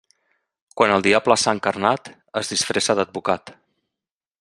Quan 0.79 0.93
el 0.93 1.05
diable 1.07 1.37
s'ha 1.43 1.53
encarnat, 1.59 2.11
es 2.43 2.53
disfressa 2.55 2.97
d'advocat. 3.01 3.59